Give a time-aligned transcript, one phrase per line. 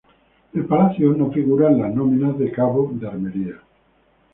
[0.55, 3.61] El palacio no figura en las nóminas de cabo de armería.